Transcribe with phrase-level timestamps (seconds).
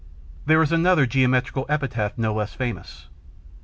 [0.47, 3.07] There is another geometrical epitaph no less famous.